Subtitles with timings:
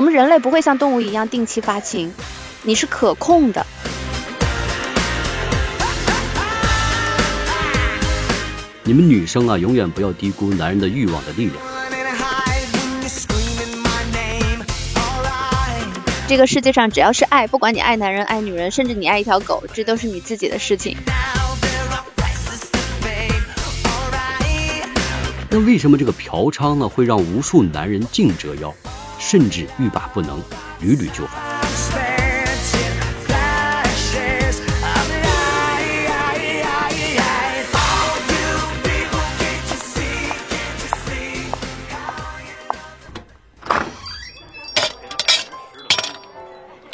[0.00, 2.10] 我们人类不会像动物一样定期发情，
[2.62, 3.66] 你是可控的。
[8.82, 11.56] 你们女生啊，永远不要低估男人的欲望的力量。
[16.26, 20.96] 这个世界上只要是爱，不管你爱男人爱女人，甚至你爱一条狗，这都是你自己的事情。
[25.50, 28.74] 那为什么这个嫖娼呢，会让无数男人竞折腰，
[29.30, 30.42] 甚至欲罢不能，
[30.80, 31.40] 屡屡就范？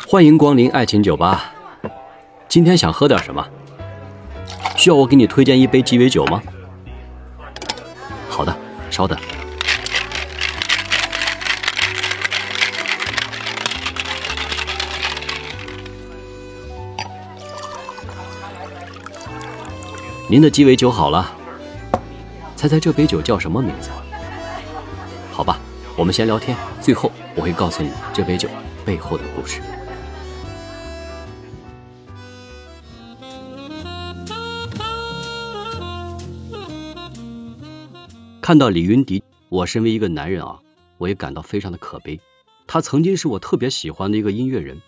[0.07, 1.55] 欢迎光临爱情酒吧，
[2.51, 3.43] 今天想喝点什么？
[4.77, 6.43] 需要我给你推荐一杯鸡尾酒吗？
[8.29, 8.55] 好的，
[8.91, 9.19] 稍等。
[20.29, 21.32] 您的鸡尾酒好了，
[22.57, 23.91] 猜猜这杯酒叫什么名字？
[25.30, 25.60] 好吧，
[25.96, 28.49] 我们先聊天，最后我会告诉你这杯酒
[28.85, 29.60] 背后的故事。
[38.41, 40.59] 看到李云迪，我身为一个男人啊，
[40.99, 42.21] 我也感到非常的可悲。
[42.66, 44.82] 他曾经是我特别喜欢的一个音乐人，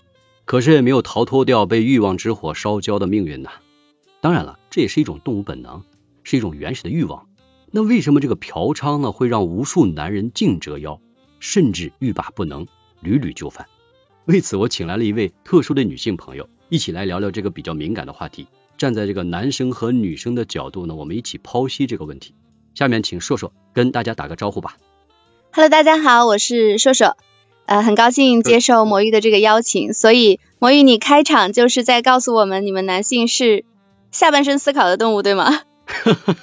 [0.45, 3.51] 可是也没有逃脱掉被欲望之火烧焦的命运呐。
[4.21, 5.83] 当然了，这也是一种动物本能，
[6.25, 7.27] 是一种原始的欲望。
[7.71, 11.01] 那为什么这个嫖娼呢，会让无数男人竞折腰，
[11.39, 12.67] 甚至欲罢不能，
[13.01, 13.67] 屡屡就范？
[14.25, 18.49] 为此，我请来了一位特殊的女性朋友，一起来聊聊这个比较敏感的话题。
[18.77, 22.35] 站在这个男生和女生的角度呢，我们一起剖析这个问题。
[22.75, 24.77] 下面请硕硕跟大家打个招呼吧。
[25.53, 27.17] Hello，大家好，我是硕硕，
[27.67, 29.95] 呃，很高兴接受魔芋的这个邀请。
[29.95, 33.65] 所以魔芋，你开场就是在告诉我们，你们男性是
[34.11, 35.63] 下半身思考的动物，对吗？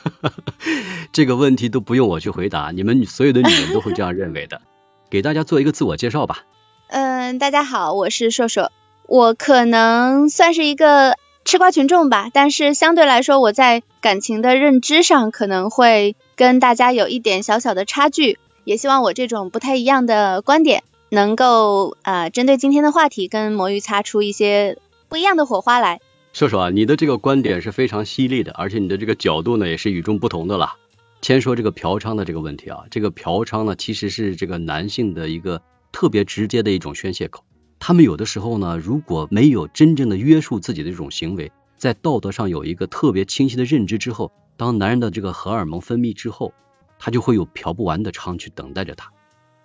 [1.12, 4.62] 这个问题都不用我去回答，你们所有的女人都会这样认为的。
[5.10, 6.44] 给大家做一个自我介绍吧。
[6.88, 8.72] 嗯，大家好，我是硕硕，
[9.08, 16.16] 我可能算是一个吃瓜群众吧，但是相对来说，我在感情的认知上可能会。
[16.38, 24.78] 跟大家有一点小小的差距，也希望我这种不太一样的观点能够呃针对今天的话题跟魔芋擦出一些
[25.08, 26.02] 不一样的火花来。
[26.36, 30.76] 说说啊，你的这个观点是非常犀利的，而且你的这个角度呢也是与众不同的了。
[31.22, 35.62] 先说这个嫖娼的这个问题啊，这个嫖娼呢其实是这个男性的一个
[35.94, 37.46] 特别直接的一种宣泄口。
[37.80, 44.34] 他们有的时候呢，如果没有真正的约束自己的这种行为，在道德上有一个特别清晰的认知之后。
[44.58, 46.54] 当男人的这个荷尔蒙分泌之后，
[47.00, 49.14] 他就会有嫖不完的娼去等待着他。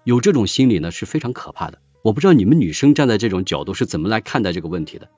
[0.04, 1.80] 有这种心理呢是非常可怕的。
[2.02, 5.08] 我不知道你们女生站在这种角度是怎么来看待这个问题的。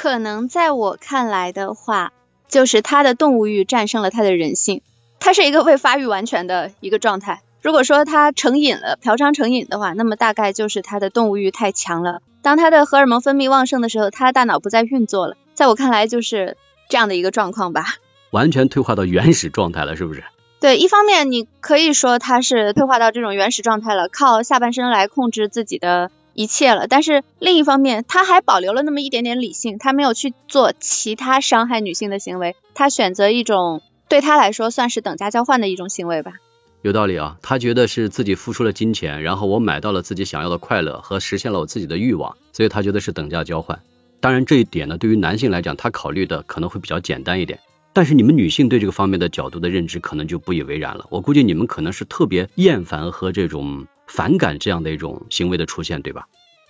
[0.00, 2.12] 可能在我看来的话，
[2.46, 4.80] 就是他的动物欲战胜了他的人性，
[5.18, 7.42] 他是一个未发育完全的一个状态。
[7.62, 12.22] 如果说他成瘾了，嫖娼成瘾的话，那么大概就是他的动物欲太强了。
[12.42, 15.36] 当他的荷尔蒙分泌旺盛的时候，他的大脑不再运作了。
[15.54, 16.56] 在我看来，就是
[16.88, 17.96] 这样的一个状况吧。
[18.30, 20.22] 完全退化到原始状态了，是不是？
[20.60, 26.86] 对，一方面你可以说他是退化到这种原始状态了，靠下半身来控制自己的一切了。
[26.86, 36.34] 但是另一方面，他还保留了那么一点点理性，他没有去做其他伤害女性的行为，他选择一种对他来说算是等价交换的一种行为吧。
[36.82, 43.80] 有道理啊，他觉得是自己付出了金钱，然后我买到了自己想要的快乐和实现了我自己的欲望，所以他觉得是等价交换。
[44.20, 47.58] 当然这一点呢，对于男性来讲，他考虑的可能会比较简单一点。
[47.92, 51.06] 但是你们女性对这个方面的角度的认知可能就不以为然了。
[51.10, 56.26] 我估计你们可能是特别厌烦和这种反感这样的一种行为的出现，对吧？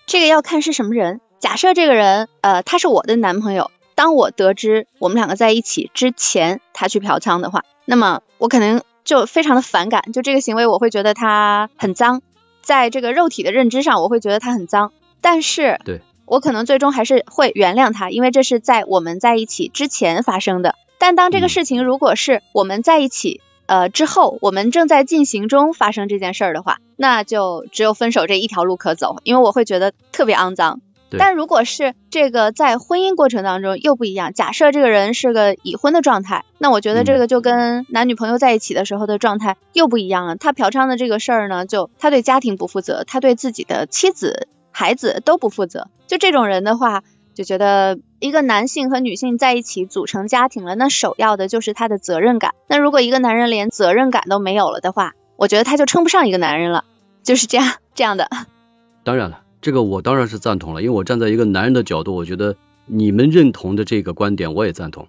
[0.07, 1.21] 这个要看是什么人。
[1.39, 12.23] 假设这个人，呃，他是我的男朋友，当我得知我们两个在一起之前他去嫖娼的话，那么我可能就非常的反感，就这个行为我会觉得他很脏，
[12.61, 14.93] 在这个肉体的认知上我会觉得他很脏。
[15.21, 20.75] 但是，对我可能最终还是会原谅他，因为这是在我们在一起之前发生的。
[20.99, 30.81] 但当这个事情如果是我们在一起呃之后，我们正在进行中发生这件事儿的话，那就只有分手这一条路可走，因为我会觉得特别肮脏。
[31.17, 40.37] 但如果是这个在婚姻过程当中又不一样，假设这个人是个已婚的状态，那我觉得这个就跟男女朋友在一起的时候的状态又不一样了。
[40.37, 45.89] 他嫖娼的这个事儿呢，就他对家庭不负责，他对自己的妻子、孩子都不负责。
[46.07, 47.05] 就这种人的话。
[47.35, 52.55] 就觉得一个男性和女性在一起组成家庭了，那首要的就是他的责任感。
[52.67, 56.85] 那如果一个男人连责任感都没有了的话，我觉得他就称不上一个男人了。
[57.23, 58.29] 就是这样这样的。
[59.05, 62.57] 当然了，这个我当然是赞同了，因为我站在一个男人的角度，我觉得
[62.87, 65.07] 你们认同的这个观点我也赞同。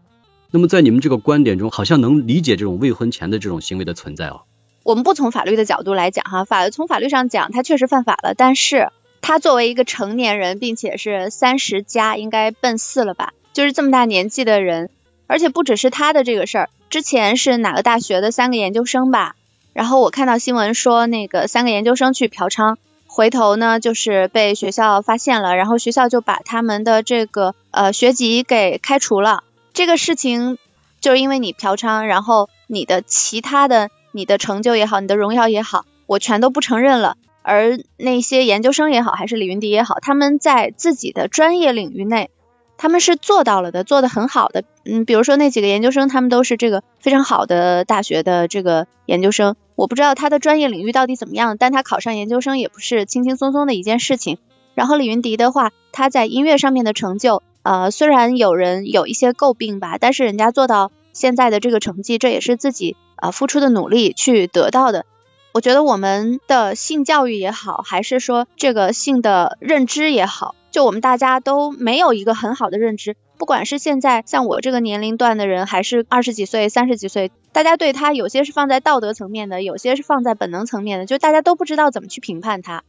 [0.51, 4.41] 那么在你们这个观点中，好像能理解这种未婚前的这种行为的存在哦。
[4.83, 8.89] 我们不从法律的角度来讲哈，法从法律上讲，他确实犯法了，但是
[9.21, 14.89] 他作为一个成年人，并且是三十加，应该奔四了吧，就是这么大年纪的人，
[15.27, 19.35] 而且不只是他的这个事儿，之前是哪个大学的三个研究生吧，
[19.73, 22.77] 然后我看到新闻说那个三个研究生去嫖娼。
[23.11, 29.43] 回头呢，就是被学校发现了，然后学校就把他们的这个呃学籍给开除了。
[29.73, 30.59] 这个事情
[31.01, 37.17] 就是因为你嫖娼，然后你的其他的你的成就也好，你的荣耀也好，我全都不承认了。
[37.49, 42.29] 而那些研究生也好，还是李云迪也好，他们在自己的专业领域内，
[42.77, 44.63] 他们是做到了的，做的很好的。
[44.85, 49.55] 嗯，比如说那几个研究生，他们都是这个非常好的大学的这个研究生。
[49.75, 54.37] 我不知道他的专业领域到底怎么样，但他考上研究生也不是轻轻松松的一件事情。
[54.75, 65.05] 然后李云迪的话，他在音乐上面的成就，呃，虽然有人有一些诟病吧，但是人家做到现在的这个成绩，这也是自己呃付出的努力去得到的。
[65.51, 73.15] 我觉得我们的性教育也好，还是说这个性的认知也好，就我们大家都没有一个很好的认知。
[73.37, 82.83] 不管是现在像我这个年龄段的人，还是二十几岁、三十几岁，大家对他有些是放在道德层面的，有些是放在本能层面的，就大家都不知道怎么去评判他。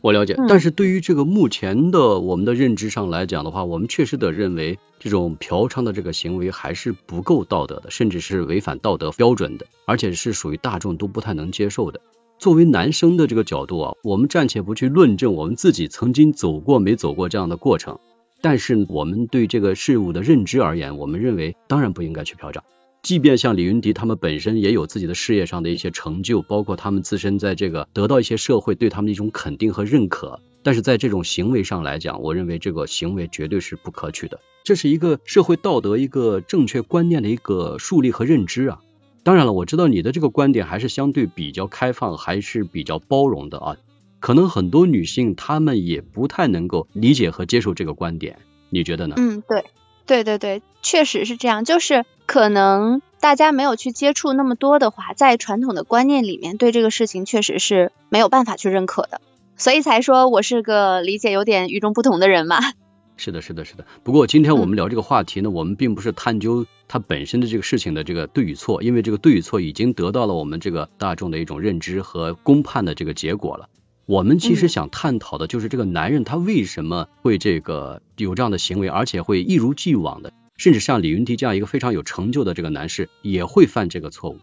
[0.00, 12.00] 我了解，但是对于这个目前的我们的认知上来讲的话，我们确实得认为这种嫖娼的这个行为还是不够道德的，甚至是违反道德标准的，而且是属于大众都不太能接受的。
[12.38, 17.98] 作为男生的这个角度啊，我们暂且不去论证我们自己曾经走过没走过这样的过程。
[18.40, 22.60] 但是我们对这个事物的认知而言，我们认为当然不应该去嫖娼。
[23.08, 30.42] 即便像李云迪他们本身也有自己的事业上的一些成就，包括他们自身在这个得到一些社会对他们的一种肯定和认可。
[30.62, 34.40] 但是在这种行为上来讲，我认为这个行为绝对是不可取的。
[34.62, 38.80] 这是一个社会道德一个正确观念的一个树立和认知啊。
[39.22, 43.76] 当然了，我知道你的这个观点还是相对比较开放，还是比较包容的啊。
[44.20, 48.38] 可能很多女性她们也不太能够理解和接受这个观点，
[48.68, 49.14] 你觉得呢？
[49.16, 49.64] 嗯，对，
[50.08, 51.64] 对对对，确实是这样。
[51.64, 59.20] 就是可能大家没有去接触那么多的话，在传统的观念里面，对这个事情确实是没有办法去认可的，
[59.56, 62.58] 所以才说我是个理解有点与众不同的人嘛。
[63.20, 63.84] 是的，是的，是的。
[64.02, 73.68] 不过今天我们聊这个话题呢，我们并不是探究它本身的这个事情的这个对与错，因为这个对与错已经得到了我们这个大众的一种认知和公判的这个结果了。
[74.08, 84.38] 我们其实想探讨的就是这个男人他为什么会这个有这样的行为，而且会一如既往的，甚至像李云迪这样一个非常有成就的这个男士也会犯这个错误。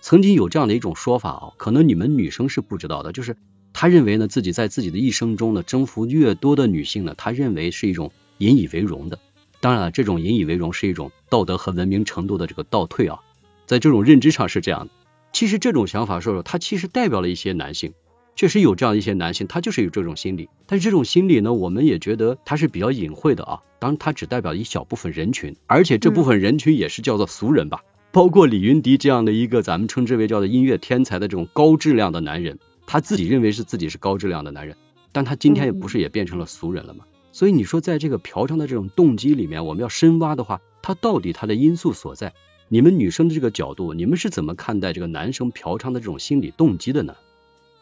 [0.00, 3.36] 曾经有这样的一种说法啊，可能你们女生是不知道的，就是
[3.72, 9.20] 他认为呢自己在自己的一生中呢征服越多的女性呢，他认为是一种引以为荣的。
[9.64, 13.20] 当然了，这种引以为荣是一种道德和文明程度的这个倒退啊，
[13.64, 14.92] 在这种认知上是这样的。
[15.32, 17.94] 其实这种想法说说，它其实代表了一些男性，
[18.36, 20.50] 确实有这样一些男性，他就是有这种心理。
[20.66, 23.62] 但是这种心理呢，我们也觉得它是比较隐晦的啊。
[23.78, 27.80] 当然，它只代表一小部分人群，而且这部分人群也是叫做俗人吧。
[28.12, 34.76] 包括李云迪这样的一个咱们称之为叫做音乐天才的这种高质量的男人，他自己认为是自己是高质量的男人，
[35.10, 37.06] 但他今天也不是也变成了俗人了吗？
[37.34, 42.32] 所以你说，在这个嫖娼的这种动机里面，我们要深挖的话，它到底它的因素所在？
[42.68, 47.16] 你们女生的这个角度，你们是怎么看待这个男生嫖娼的这种心理动机的呢？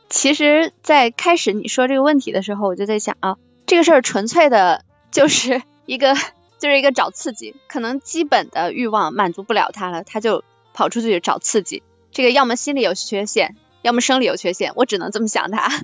[0.09, 6.15] 其实，在开始你说这个问题的时候，我就在想啊，这个事儿纯粹的就是 一个
[6.59, 11.83] 就是一个找刺激，可能基本的欲望满足不了他了，他就跑出去找刺激。
[12.11, 15.83] 这个要么心理有缺陷，要么生理有缺陷，我只能这么想他。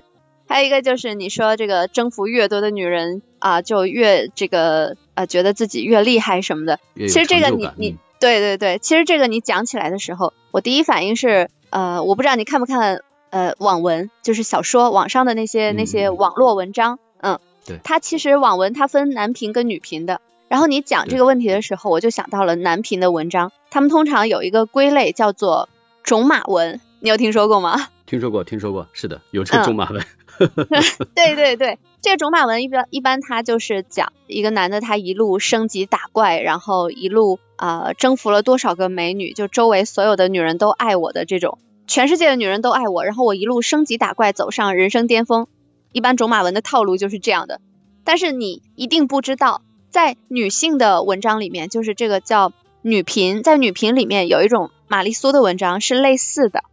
[0.49, 6.79] 还有一个就是你说这个征服越多的女人啊，就越这个呃觉得自己越厉害什么的。
[6.95, 20.19] 其实这个你你对对对，其实这个你讲起来的时候，我第一反应是呃，我不知道你看不看呃网文，就是小说网上的那些那些网络文章，嗯，对，它其实网文它分男频跟女频的。
[20.47, 25.69] 然后你讲这个问题的时候，我就想到了男频的文章，他们通常有一个归类叫做
[26.01, 27.87] 种马文，你有听说过吗？
[28.09, 30.03] 听说过，听说过，是的，有这种马文。
[31.13, 45.45] 对对对，这个种马文一般一般，他就是讲一个男的，他一路升级打怪，然后一路啊征服了多少个美女，就周围所有的女人都爱我的这种，全世界的女人都爱我，然后我一路升级打怪，走上人生巅峰。
[45.91, 47.61] 一般种马文的套路就是这样的，
[48.03, 49.61] 但是你一定不知道，
[49.91, 56.63] 在女性的文章里面，就是这个叫女频，在女频里面有一种玛丽苏的文章是类似的。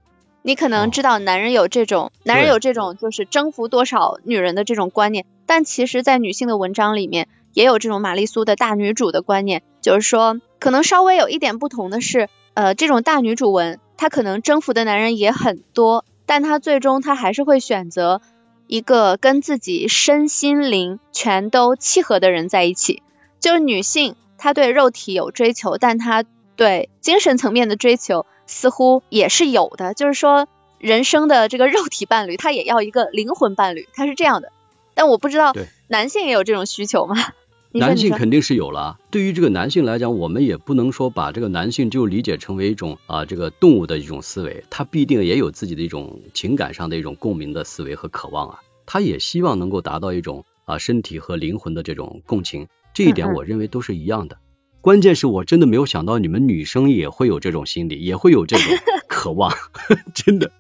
[0.47, 18.21] 你可能知道男人有这种，男人有这种就是征服多少女人的这种观念，但其实，在女性的文章里面也有这种玛丽苏的大女主的观念，就是说，可能稍微有一点不同的是，呃，这种大女主文，她可能征服的男人也很多，但她最终她还是会选择
[18.69, 23.03] 一个跟自己身心灵全都契合的人在一起。
[23.41, 26.23] 就是女性，她对肉体有追求，但她
[26.55, 28.27] 对精神层面的追求。
[28.47, 30.49] 似乎也是有的，就是说
[30.79, 34.53] 人生的这个肉体伴侣，他也要一个灵魂伴侣，他是这样的。
[34.95, 35.53] 但我不知道
[35.89, 37.17] 男性也有这种需求吗？
[37.73, 38.99] 男性肯定是有了。
[39.11, 48.61] 对于这个男性来讲，我们也不能说把这个男性就理解成为一种啊这个动物的一种思维，他必定也有自己的一种情感上的一种共鸣的思维和渴望啊。
[48.87, 54.39] 他也希望能够达到一种啊身体和灵魂的这种共情，这一点我认为都是一样的。
[54.87, 58.65] 关键是我真的没有想到你们女生也会有这种心理，也会有这种
[59.09, 59.53] 渴望，
[60.15, 60.53] 真的。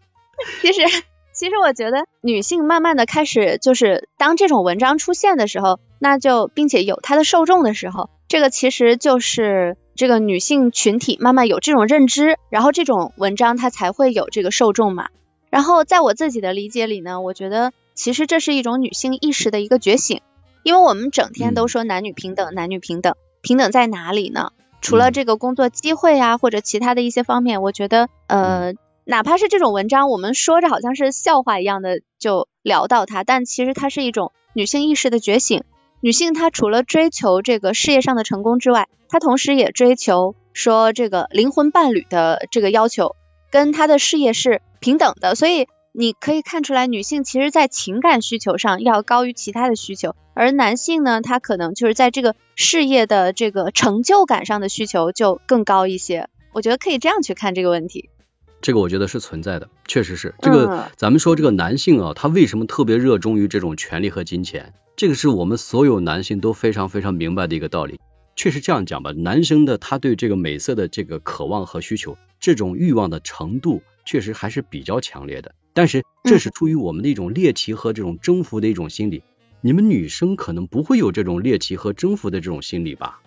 [0.63, 0.81] 其实，
[1.33, 15.07] 其实我觉得女性慢慢的开始，就是当这种文章出现的时候，那就并且有它的受众的时候，这个其实就是这个女性群体慢慢有这种认知，然后这种文章它才会有这个受众嘛。
[15.51, 20.21] 然后在我自己的理解里呢，我觉得其实这是一种女性意识的一个觉醒，
[20.65, 23.15] 因为我们整天都说男女平等，男女平等。
[23.47, 24.51] 平等在哪里呢？
[24.81, 28.73] 除了这个工作机会啊，或者其他的一些方面，我觉得，呃，
[29.05, 35.63] 哪怕是这种文章，我们说着好像是笑话一样的就聊到它，但其实它是一种女性意识的觉醒。
[36.01, 43.15] 女性她除了追求这个事业上的成功之外，她同时也追求说这个灵魂伴侣的这个要求
[43.53, 45.69] 跟她的事业是平等的，所以。
[45.99, 56.29] 你可以看出来，女性其实在情感需求上要高于其他的需求，而男性呢，他可能就是在这个事业的这个成就感上的需求就更高一些。
[56.53, 58.11] 我觉得可以这样去看这个问题。
[58.61, 60.35] 这个我觉得是存在的，确实是。
[60.43, 64.75] 这个咱们说这个男性啊，他为什么特别热衷于这种权利和金钱？
[64.97, 67.99] 这个是我们所有男性都非常非常明白的一个道理。
[68.35, 75.55] 确实这样讲吧，男生的他对这个美色的这个渴望和需求，这种欲望的程度，确实还是比较强烈的。
[75.77, 79.23] 但是这是出于我们的一种猎奇和这种征服的一种心理，
[79.61, 83.21] 你们女生可能不会有这种猎奇和征服的这种心理吧？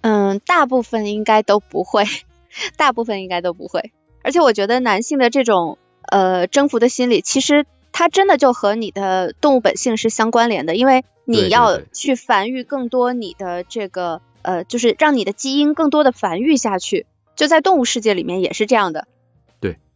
[0.00, 2.04] 嗯，大部分应该都不会，
[2.78, 3.92] 大部分应该都不会。
[4.22, 5.76] 而且我觉得男性的这种
[6.10, 17.04] 呃征服的心理，其实它真的就和你的动物本性是相关联的，因为你要去繁育更多你的这个呃，就是让你的基因更多的繁育下去，
[17.36, 19.06] 就在动物世界里面也是这样的。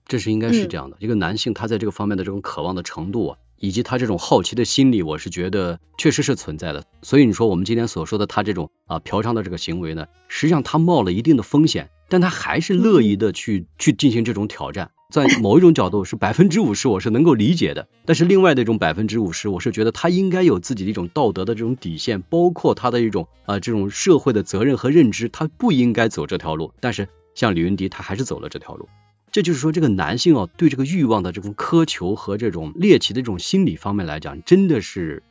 [0.07, 6.85] 这是应该是这样的，一个男性他在这个方面的这种渴望的程度啊，以及他这种好奇的心理，我是觉得确实是存在的。
[7.03, 14.91] 所以你说我们今天所说的他这种啊嫖娼的这个行为呢，实际上他冒了一定的风险，但他还是乐意的去去进行这种挑战。
[15.11, 17.89] 在某一种角度是百分之五十，我是能够理解的。
[18.05, 26.73] 但是另外的一种百分之五十，我是觉得他应该有自己的一种道德的这种底线，包括他的一种啊这种社会的责任和认知，他不应该走这条路。
[26.81, 28.89] 但是像李云迪，他还是走了这条路。
[29.35, 35.25] 这就是说，这个男性啊，对这个欲望的这种苛求和这种猎奇的这种心理方面来讲，真的是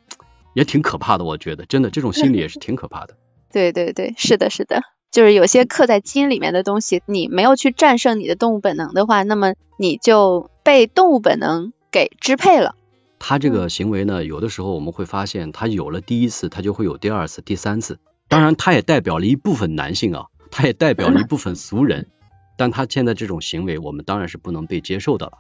[0.54, 1.24] 也挺可怕的。
[1.24, 3.16] 我觉得，真的这种心理也是挺可怕的。
[3.50, 12.76] 对对对，是的，是的，就是有些刻在基因里面的东西，你没有去战胜你的动物本能的话，那么你就被动物本能给支配了。
[13.20, 18.00] 他这个行为呢，有的时候我们会发现，他有了第一次，他就会有第二次、第三次。
[18.28, 22.10] 当然，他也代表了一部分男性啊，他也代表了一部分俗人。
[22.56, 25.40] 但他现在这种行为，我们当然是不能被接受的了。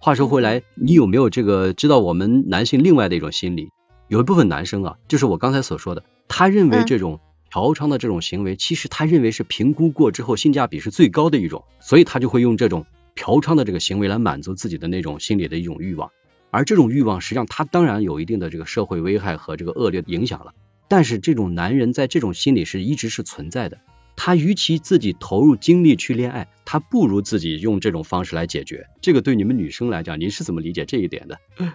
[0.00, 3.68] 话说回来，你有没有这个知道我们男性另外的一种心理？
[4.06, 16.10] 有一部分男生啊，就是我刚才所说的，他认为这种嫖娼的这种行为，其实他认为是评估过之后性价比是最高的一种，所以他就会用这种嫖娼的这个行为来满足自己的那种心理的一种欲望。
[16.50, 20.54] 而这种欲望，实际上他当然有一定的这个社会危害和这个恶劣的影响了。
[20.88, 23.78] 但是这种男人在这种心理是一直是存在的。
[24.16, 28.86] 他与其自己投入精力去恋爱，他不如自己用这种方式来解决。
[29.00, 31.38] 这个对你们女生来讲，您是怎么理解这一点的？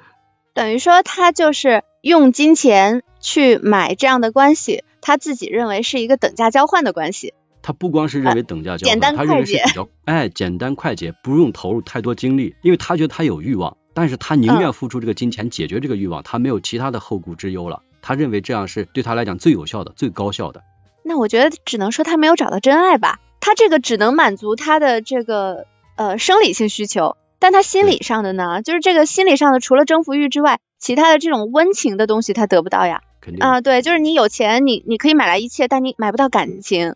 [0.53, 7.33] 等于说他就是用金钱去买这样的关系，他自己认为是一个等价交换的关系。
[7.61, 13.77] 他不光是认为等价交换，他认为是比较哎简单快捷，不用投入太多精力，因为他觉得他有欲望。
[13.93, 17.81] 但是他宁愿付出这个金钱解决这个欲望，他没有其他的后顾之忧了。
[18.01, 20.63] 他认为这样是对他来讲最有效的、最高效的。
[21.03, 23.19] 那我觉得只能说他没有找到真爱吧。
[23.39, 33.01] 他这个只能满足他的这个呃生理性需求，但他心理上的呢，就是这个心理上的除了征服欲之外，其他的这种温情的东西他得不到呀。
[33.19, 36.95] 肯定啊，对，就是你有钱，你你可以买来一切，但你买不到感情。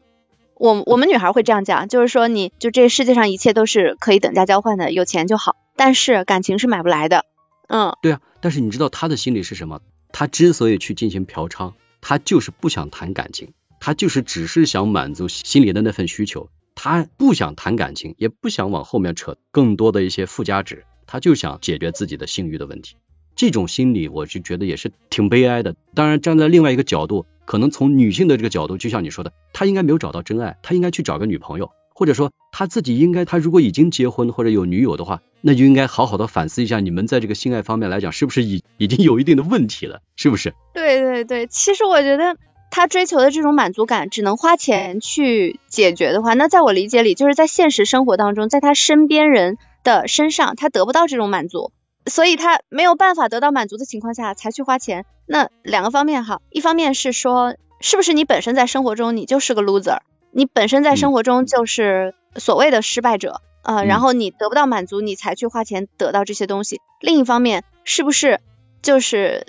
[0.56, 7.26] 我我们女孩会这样讲，就是说，你就这世界上一切都是可以等价交换的，有钱就好，但是感情是买不来的。
[7.70, 9.82] 嗯，对啊，但是你知道他的心理是什么？
[10.12, 22.96] 他之所以去进行嫖娼，他就是不想谈感情，他就是只是想满足心里的那份需求，他不想谈感情，也不想往后面扯更多的一些附加值，他就想解决自己的性欲的问题。
[23.36, 25.76] 这种心理，我就觉得也是挺悲哀的。
[25.94, 40.54] 当然，站在另外一个角度，可能从女性的这个角度，就像你说的，她应该没有找到真爱，她应该去找个女朋友，或者说他自己应该，他如果已经结婚或者有女友的话，那就应该好好的反思一下，你们在这个性爱方面来讲，是不是已已经有一定的问题了，是不是？
[40.76, 42.38] 对对对，其实我觉得
[42.70, 51.72] 他追求的这种满足感，只能花钱去解决的话，那在我理解里，就是在现实生活当中，在他身边人的身上，他得不到这种满足。
[52.06, 59.98] 所以他没有办法得到满足的情况下才去花钱，那两个方面哈，一方面是说是不是你本身在生活中你就是个 loser，
[60.32, 66.80] 你本身在生活中就是所谓的失败者啊，然后你得不到满足你才去花钱得到这些东西。
[67.02, 68.40] 另一方面是不是
[68.82, 69.46] 就是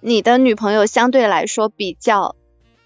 [0.00, 2.36] 你的女朋友相对来说比较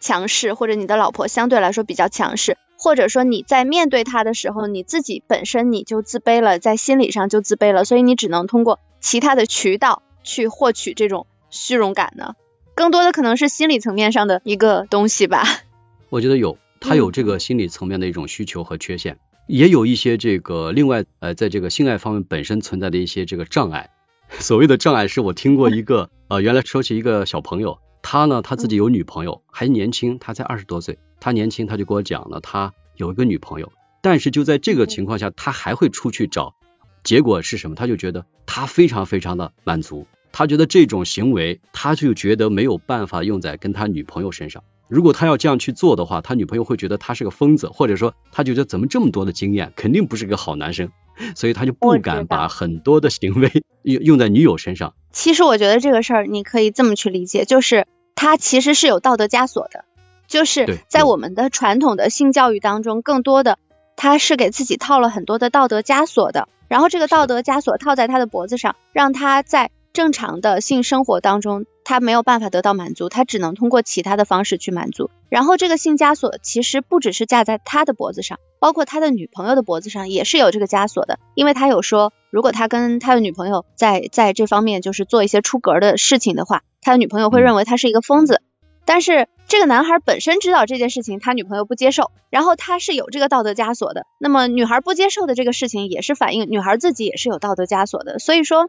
[0.00, 2.58] 强势，或者你的老婆相对来说比较强势？
[2.76, 12.34] 或者说你在面对她的时候，你自己本身你就自卑了，在心理上就自卑了，所以你只能通过其他的渠道去获取这种虚荣感呢？
[12.74, 15.44] 更多的可能是心理层面上的一个东西吧。
[16.10, 23.90] 我觉得有，他有这个心理层面的一种需求和缺陷，也有一些这个另外呃，在这个性爱方面本身存在的一些这个障碍。
[24.38, 27.78] 所谓的障碍是我听过一个呃，原来说起一个小朋友。
[28.02, 30.98] 他呢，他自己有女朋友，还年轻，他才二十多岁。
[31.20, 33.72] 他年轻，他就跟我讲了，他有一个女朋友，
[34.02, 36.54] 但是就在这个情况下，他还会出去找。
[37.02, 37.76] 结果是什么？
[37.76, 44.62] 他就觉得他非常非常的满足，他觉得这种行为，他就觉得没有办法用在跟他女朋友身上。
[44.94, 50.90] 如果他要这样去做的话，他女朋友会觉得他是个疯子，或者说他觉得怎么这么多的经验，肯定不是个好男生，
[51.34, 53.50] 所以他就不敢把很多的行为
[53.82, 54.94] 用用在女友身上。
[55.10, 57.86] 其实我觉得这个事儿你可以这么去理解，就是。
[58.16, 59.84] 他其实是有道德枷锁的，
[60.28, 63.58] 就是在我们的传统的性教育当中，更多的
[63.96, 75.08] 他是给自己套了很多的道德枷锁的，然后这个道德枷锁套在他的脖子上，让他在正常的性生活当中，他没有办法得到满足，他只能通过其他的方式去满足。
[75.30, 86.62] 然后这个性枷锁其实不只是架在他的脖子上，包括他的女朋友的脖子上也是有这个枷锁的，因为他有说，如果他跟他的女朋友在在这方面就是做一些出格的事情的话。
[86.82, 88.42] 他的女朋友会认为他是一个疯子，
[88.84, 94.04] 但是这个男孩本身知道这件事情，他女朋友不接受，然后他是有这个道德枷锁的。
[94.18, 98.18] 那么女孩不接受的这个事情，也是反映女孩自己也是有道德枷锁的。
[98.18, 98.68] 所以说，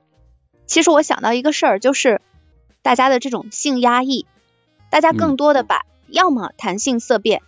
[0.68, 2.22] 其实我想到一个事儿，就是
[2.82, 4.26] 大家的这种性压抑，
[4.90, 7.42] 大家更多的把要么谈性色变，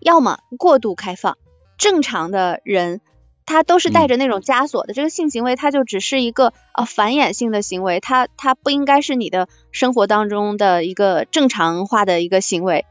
[0.00, 1.36] 要么过度开放，
[1.78, 3.00] 正常的人。
[3.46, 12.86] 他都是带着那种枷锁的，这个性行为它就只是一个呃繁衍性的行为，它它不应该是你的生活当中的一个正常化的一个行为，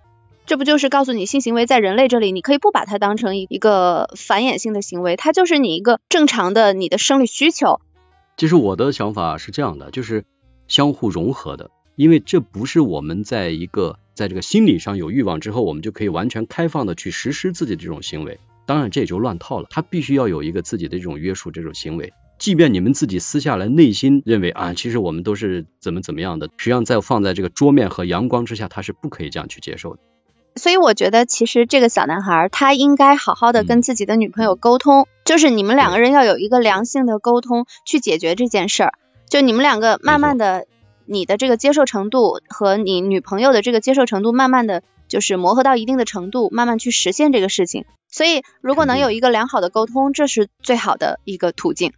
[0.45, 7.81] 这不就是告诉你性行为在人类这里，你可以不把它当成一一个繁衍性的行为，它就是你一个正常的你的生理需求。
[8.37, 10.25] 其实我的想法是这样的，就是
[10.67, 18.39] 相互融合的，因为这不是我们在一个在这个心理上有欲望之后，我们就可以完全开放的去实施自己的这种行为。
[18.65, 19.67] 当然，这也就乱套了。
[19.69, 22.13] 他必须要有一个自己的这种约束，这种行为。
[22.39, 30.01] 即便你们自己私下来内心认为啊，其实我们都是怎么怎么样的，实际上在放在这个桌面和阳光之下，他是不可以这样去接受的。
[30.55, 38.93] 所以我觉得，其实这个小男孩他应该好好的跟自己的女朋友沟通，就是你们两个人要有一个良性的沟通去解决这件事儿。
[39.29, 40.67] 就你们两个慢慢的，
[41.05, 47.85] 你的这个接受程度和你女朋友的这个接受程度，慢慢的就是磨合到一定的程度，慢慢去实现这个事情。
[48.07, 51.93] 所以，如果能有一个良好的沟通，这是最好的一个途径。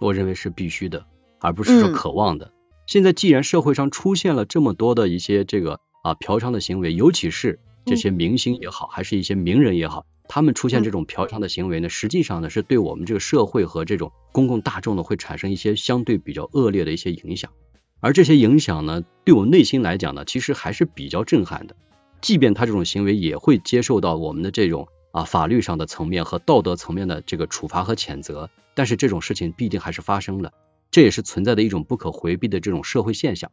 [0.00, 1.06] 我认为是必须的，
[1.38, 2.50] 而不是说渴望的。
[2.86, 17.50] 现在既然社会上出现了这么多的一些这个啊嫖娼的行为，尤其是这些明星也好，还是一些名人也好，他们出现这种嫖娼的行为呢，实际上呢是对我们这个社会和这种公共大众呢会产生一些相对比较恶劣的一些影响。
[18.00, 21.76] 而这些影响呢，对我内心来讲呢，其实还是比较震撼的。
[22.20, 24.88] 即便他这种行为也会接受到我们的这种。
[25.14, 30.52] 啊，法律上的层面和道德层面的这个处罚和谴责，但是这种事情必定还是发生了，
[30.90, 33.52] 这也是存在的一种不可回避的这种社会现象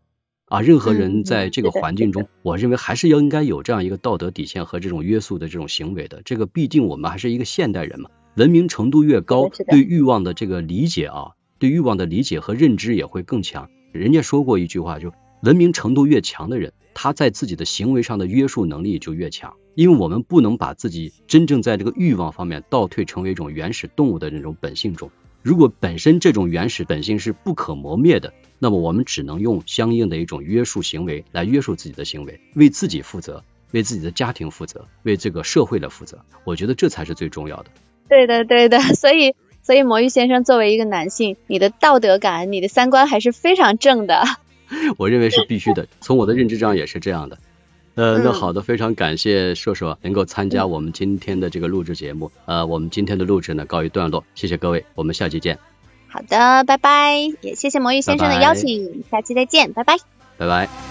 [0.52, 0.62] 啊。
[0.62, 6.22] 任何人在这个环境中，我认为还是要应该有这样一个道德底线和这种约束的这种行为的。
[6.24, 13.70] 这个毕竟我们还是一个现代人嘛，文明程度越高，对欲望的这个理解啊，对欲望的理解和认知也会更强。
[13.92, 19.54] 人家说过一句话，就文明程度越强的人，他在自己的行为上的约束能力就越强。
[19.74, 25.10] 因为我们不能把自己真正在这个欲望方面倒退，成为一种原始动物的那种本性中。
[25.44, 36.24] 如果本身这种原始本性是不可磨灭的，那么我们只能用相应的一种约束行为来约束自己的行为，为自己负责，为自己的家庭负责，为这个社会的负责。
[36.44, 37.72] 我觉得这才是最重要的。
[38.08, 38.80] 对的，对的。
[38.94, 44.24] 所以，所以魔芋先生作为一个男性，你的道德感、你的三观还是非常正的。
[44.98, 47.40] 我认为是必须的，从我的认知上也是这样的。
[48.02, 52.32] 呃，那好的，非常感谢硕硕能够参加我们今天的这个录制节目。
[52.46, 55.60] 呃，我们今天的录制呢告一段落，谢谢各位，我们下期见。
[56.08, 59.98] 好的，拜拜，也谢谢魔芋先生的邀请，下期再见，拜拜。
[60.40, 60.91] 拜拜。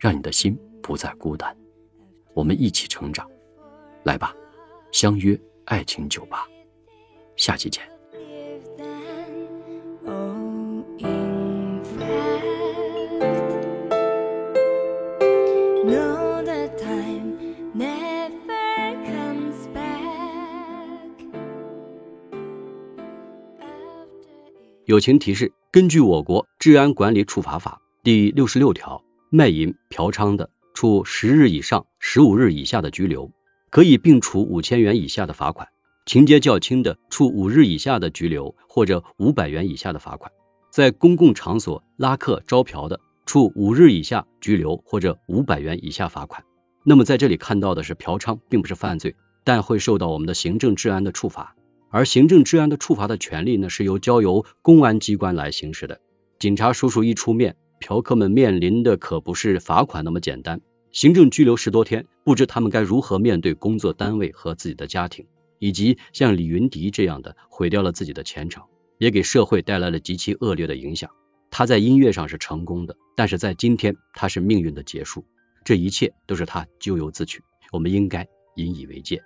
[0.00, 1.54] 让你的心不再孤单，
[2.32, 3.28] 我们一起成长，
[4.02, 4.34] 来吧，
[4.92, 6.48] 相约爱情酒吧，
[7.36, 7.84] 下期见。
[24.86, 29.04] 友情提示：根据我国治安管理处罚法第六十六条。
[29.32, 33.30] 卖淫嫖娼的，处十日以上十五日以下的拘留，
[33.70, 35.68] 可以并处五千元以下的罚款；
[36.04, 40.32] 情节较轻的，处五日以下的拘留或者五百元以下的罚款。
[40.72, 46.42] 在公共场所拉客招嫖的，处五日以下拘留或者五百元以下罚款。
[46.82, 49.14] 那么在这里看到的是嫖娼并不是犯罪，
[49.44, 51.54] 但会受到我们的行政治安的处罚。
[51.88, 56.00] 而行政治安的处罚的权利呢，是由交由公安机关来行使的。
[56.40, 57.54] 警察叔叔一出面。
[57.80, 60.60] 嫖客们面临的可不是罚款那么简单，
[60.92, 65.26] 行政拘留十多天，不知他们该如何面对工作单位和自己的家庭，
[65.58, 68.64] 以及像李云迪这样的毁掉了自己的前程，
[68.98, 71.10] 也给社会带来了极其恶劣的影响。
[71.50, 75.24] 他在音乐上是成功的，但是在今天他是命运的结束，
[75.64, 79.22] 这一切都是他咎由自取，我们应该引以为戒。